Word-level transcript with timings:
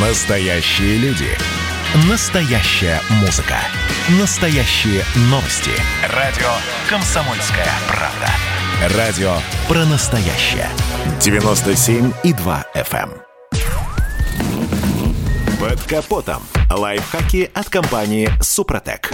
Настоящие 0.00 0.96
люди. 0.98 1.26
Настоящая 2.08 3.00
музыка. 3.20 3.56
Настоящие 4.20 5.02
новости. 5.22 5.72
Радио 6.14 6.46
«Комсомольская 6.88 7.66
правда». 7.88 8.96
Радио 8.96 9.32
про 9.66 9.84
настоящее. 9.86 10.68
97,2 11.18 12.64
FM. 12.76 13.10
эм. 13.10 13.12
Под 15.58 15.82
капотом. 15.82 16.44
Лайфхаки 16.70 17.50
от 17.52 17.68
компании 17.68 18.30
«Супротек». 18.40 19.10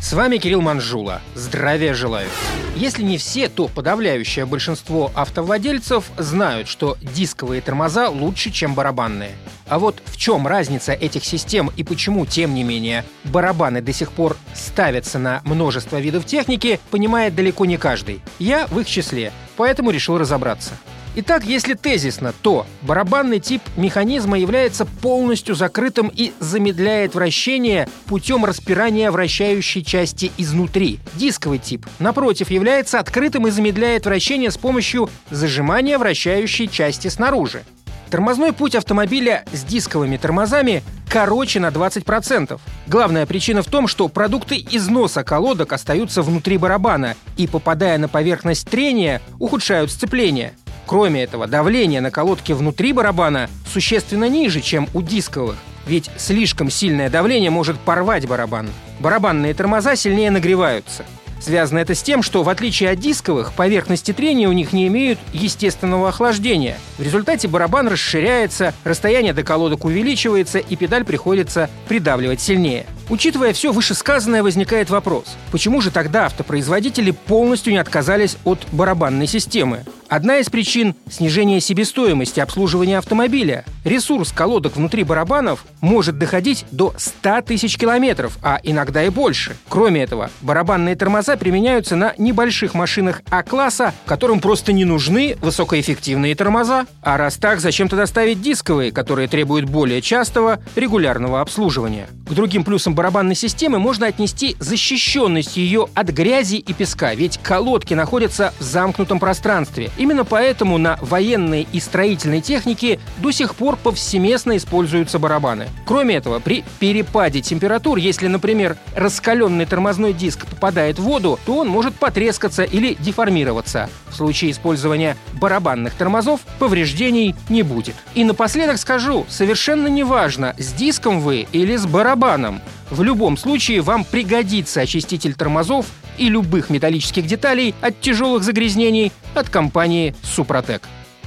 С 0.00 0.12
вами 0.12 0.38
Кирилл 0.38 0.62
Манжула. 0.62 1.20
Здравия 1.34 1.92
желаю. 1.92 2.28
Если 2.76 3.02
не 3.02 3.18
все, 3.18 3.48
то 3.48 3.66
подавляющее 3.66 4.46
большинство 4.46 5.10
автовладельцев 5.16 6.04
знают, 6.16 6.68
что 6.68 6.96
дисковые 7.02 7.60
тормоза 7.60 8.08
лучше, 8.08 8.50
чем 8.52 8.74
барабанные. 8.74 9.32
А 9.70 9.78
вот 9.78 10.02
в 10.04 10.16
чем 10.16 10.48
разница 10.48 10.92
этих 10.92 11.24
систем 11.24 11.70
и 11.76 11.84
почему, 11.84 12.26
тем 12.26 12.54
не 12.54 12.64
менее, 12.64 13.04
барабаны 13.24 13.80
до 13.80 13.92
сих 13.92 14.10
пор 14.10 14.36
ставятся 14.52 15.20
на 15.20 15.42
множество 15.44 15.98
видов 16.00 16.26
техники, 16.26 16.80
понимает 16.90 17.36
далеко 17.36 17.64
не 17.64 17.76
каждый. 17.76 18.20
Я 18.40 18.66
в 18.66 18.80
их 18.80 18.88
числе, 18.88 19.32
поэтому 19.56 19.92
решил 19.92 20.18
разобраться. 20.18 20.72
Итак, 21.14 21.44
если 21.44 21.74
тезисно, 21.74 22.32
то 22.42 22.66
барабанный 22.82 23.38
тип 23.38 23.62
механизма 23.76 24.38
является 24.38 24.86
полностью 24.86 25.54
закрытым 25.54 26.10
и 26.12 26.32
замедляет 26.40 27.14
вращение 27.14 27.88
путем 28.06 28.44
распирания 28.44 29.10
вращающей 29.12 29.84
части 29.84 30.32
изнутри. 30.36 30.98
Дисковый 31.14 31.58
тип, 31.58 31.86
напротив, 32.00 32.50
является 32.50 32.98
открытым 32.98 33.46
и 33.46 33.50
замедляет 33.50 34.06
вращение 34.06 34.50
с 34.50 34.58
помощью 34.58 35.10
зажимания 35.30 35.98
вращающей 35.98 36.68
части 36.68 37.08
снаружи. 37.08 37.62
Тормозной 38.10 38.52
путь 38.52 38.74
автомобиля 38.74 39.44
с 39.52 39.62
дисковыми 39.62 40.16
тормозами 40.16 40.82
короче 41.08 41.60
на 41.60 41.68
20%. 41.68 42.60
Главная 42.88 43.24
причина 43.24 43.62
в 43.62 43.66
том, 43.66 43.86
что 43.86 44.08
продукты 44.08 44.56
износа 44.70 45.22
колодок 45.22 45.72
остаются 45.72 46.22
внутри 46.22 46.58
барабана 46.58 47.14
и, 47.36 47.46
попадая 47.46 47.98
на 47.98 48.08
поверхность 48.08 48.68
трения, 48.68 49.22
ухудшают 49.38 49.92
сцепление. 49.92 50.54
Кроме 50.86 51.22
этого, 51.22 51.46
давление 51.46 52.00
на 52.00 52.10
колодке 52.10 52.54
внутри 52.54 52.92
барабана 52.92 53.48
существенно 53.72 54.28
ниже, 54.28 54.60
чем 54.60 54.88
у 54.92 55.02
дисковых, 55.02 55.56
ведь 55.86 56.10
слишком 56.16 56.68
сильное 56.68 57.10
давление 57.10 57.50
может 57.50 57.78
порвать 57.78 58.26
барабан. 58.26 58.68
Барабанные 58.98 59.54
тормоза 59.54 59.94
сильнее 59.94 60.32
нагреваются. 60.32 61.04
Связано 61.40 61.78
это 61.78 61.94
с 61.94 62.02
тем, 62.02 62.22
что 62.22 62.42
в 62.42 62.48
отличие 62.48 62.90
от 62.90 63.00
дисковых, 63.00 63.54
поверхности 63.54 64.12
трения 64.12 64.48
у 64.48 64.52
них 64.52 64.72
не 64.72 64.86
имеют 64.88 65.18
естественного 65.32 66.10
охлаждения. 66.10 66.76
В 66.98 67.02
результате 67.02 67.48
барабан 67.48 67.88
расширяется, 67.88 68.74
расстояние 68.84 69.32
до 69.32 69.42
колодок 69.42 69.84
увеличивается 69.84 70.58
и 70.58 70.76
педаль 70.76 71.04
приходится 71.04 71.70
придавливать 71.88 72.40
сильнее. 72.40 72.86
Учитывая 73.08 73.52
все 73.54 73.72
вышесказанное, 73.72 74.42
возникает 74.42 74.90
вопрос, 74.90 75.24
почему 75.50 75.80
же 75.80 75.90
тогда 75.90 76.26
автопроизводители 76.26 77.10
полностью 77.10 77.72
не 77.72 77.78
отказались 77.78 78.36
от 78.44 78.66
барабанной 78.70 79.26
системы? 79.26 79.84
Одна 80.10 80.38
из 80.38 80.50
причин– 80.50 80.96
снижение 81.08 81.60
себестоимости 81.60 82.40
обслуживания 82.40 82.98
автомобиля. 82.98 83.64
Ресурс 83.84 84.32
колодок 84.32 84.74
внутри 84.74 85.04
барабанов 85.04 85.64
может 85.80 86.18
доходить 86.18 86.66
до 86.72 86.92
100 86.96 87.42
тысяч 87.42 87.78
километров, 87.78 88.36
а 88.42 88.58
иногда 88.64 89.04
и 89.04 89.08
больше. 89.08 89.56
Кроме 89.68 90.02
этого, 90.02 90.32
барабанные 90.40 90.96
тормоза 90.96 91.36
применяются 91.36 91.94
на 91.94 92.12
небольших 92.18 92.74
машинах 92.74 93.22
А-класса, 93.30 93.94
которым 94.04 94.40
просто 94.40 94.72
не 94.72 94.84
нужны 94.84 95.36
высокоэффективные 95.40 96.34
тормоза. 96.34 96.86
А 97.02 97.16
раз 97.16 97.36
так, 97.36 97.60
зачем 97.60 97.88
тогда 97.88 98.04
ставить 98.06 98.42
дисковые, 98.42 98.90
которые 98.90 99.28
требуют 99.28 99.66
более 99.66 100.02
частого, 100.02 100.58
регулярного 100.74 101.40
обслуживания? 101.40 102.08
К 102.30 102.32
другим 102.32 102.62
плюсам 102.62 102.94
барабанной 102.94 103.34
системы 103.34 103.80
можно 103.80 104.06
отнести 104.06 104.54
защищенность 104.60 105.56
ее 105.56 105.88
от 105.96 106.10
грязи 106.10 106.54
и 106.58 106.72
песка, 106.72 107.12
ведь 107.12 107.38
колодки 107.38 107.94
находятся 107.94 108.54
в 108.60 108.62
замкнутом 108.62 109.18
пространстве. 109.18 109.90
Именно 109.98 110.24
поэтому 110.24 110.78
на 110.78 110.96
военной 111.02 111.66
и 111.72 111.80
строительной 111.80 112.40
технике 112.40 113.00
до 113.18 113.32
сих 113.32 113.56
пор 113.56 113.74
повсеместно 113.74 114.56
используются 114.56 115.18
барабаны. 115.18 115.66
Кроме 115.84 116.14
этого, 116.14 116.38
при 116.38 116.62
перепаде 116.78 117.40
температур, 117.40 117.98
если, 117.98 118.28
например, 118.28 118.76
раскаленный 118.94 119.66
тормозной 119.66 120.12
диск 120.12 120.46
попадает 120.46 121.00
в 121.00 121.02
воду, 121.02 121.36
то 121.44 121.56
он 121.56 121.66
может 121.66 121.96
потрескаться 121.96 122.62
или 122.62 122.96
деформироваться. 123.00 123.90
В 124.08 124.14
случае 124.14 124.52
использования 124.52 125.16
барабанных 125.32 125.94
тормозов 125.94 126.42
повреждений 126.60 127.34
не 127.48 127.64
будет. 127.64 127.96
И 128.14 128.22
напоследок 128.22 128.78
скажу, 128.78 129.26
совершенно 129.28 129.88
неважно, 129.88 130.54
с 130.58 130.72
диском 130.72 131.20
вы 131.20 131.48
или 131.50 131.74
с 131.74 131.86
барабаном. 132.20 132.60
В 132.90 133.02
любом 133.02 133.36
случае 133.36 133.80
вам 133.80 134.04
пригодится 134.04 134.82
очиститель 134.82 135.34
тормозов 135.34 135.86
и 136.18 136.28
любых 136.28 136.70
металлических 136.70 137.26
деталей 137.26 137.74
от 137.80 138.00
тяжелых 138.00 138.44
загрязнений 138.44 139.12
от 139.34 139.48
компании 139.48 140.14
«Супротек». 140.22 140.82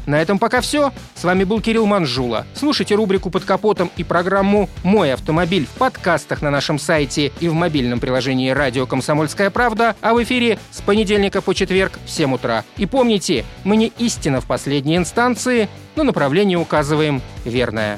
На 0.05 0.21
этом 0.21 0.37
пока 0.37 0.59
все. 0.59 0.91
С 1.15 1.23
вами 1.23 1.45
был 1.45 1.61
Кирилл 1.61 1.85
Манжула. 1.85 2.45
Слушайте 2.55 2.95
рубрику 2.95 3.29
«Под 3.29 3.45
капотом» 3.45 3.89
и 3.95 4.03
программу 4.03 4.69
«Мой 4.83 5.13
автомобиль» 5.13 5.65
в 5.65 5.77
подкастах 5.77 6.41
на 6.41 6.51
нашем 6.51 6.77
сайте 6.77 7.31
и 7.39 7.47
в 7.47 7.53
мобильном 7.53 8.01
приложении 8.01 8.49
«Радио 8.49 8.85
Комсомольская 8.85 9.49
правда», 9.49 9.95
а 10.01 10.13
в 10.13 10.21
эфире 10.21 10.59
с 10.71 10.81
понедельника 10.81 11.41
по 11.41 11.55
четверг 11.55 11.99
в 12.05 12.09
7 12.09 12.33
утра. 12.33 12.65
И 12.75 12.85
помните, 12.85 13.45
мы 13.63 13.77
не 13.77 13.93
истина 13.97 14.41
в 14.41 14.45
последней 14.45 14.97
инстанции, 14.97 15.69
но 15.95 16.03
направление 16.03 16.57
указываем 16.57 17.21
верное. 17.45 17.97